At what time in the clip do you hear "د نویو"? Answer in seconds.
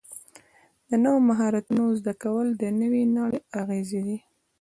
0.89-1.25